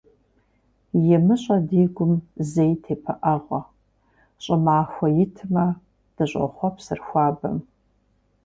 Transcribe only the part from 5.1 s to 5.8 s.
итмэ,